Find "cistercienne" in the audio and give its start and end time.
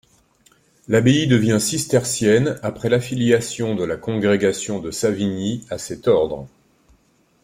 1.61-2.59